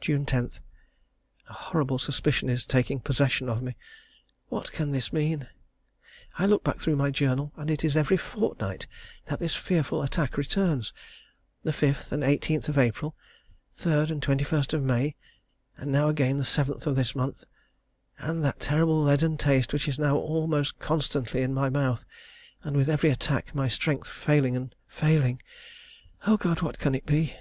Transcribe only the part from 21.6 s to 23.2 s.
mouth; and with every